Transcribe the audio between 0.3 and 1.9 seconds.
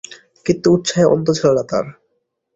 কিন্তু উৎসাহের অন্ত ছিল না তার।